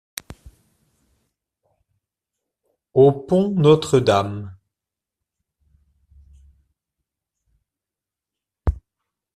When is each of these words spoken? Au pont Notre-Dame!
Au 2.95 3.11
pont 3.11 3.49
Notre-Dame! 3.51 4.57